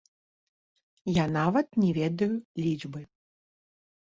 [1.17, 2.31] Я нават не ведаю
[2.65, 3.01] лічбы.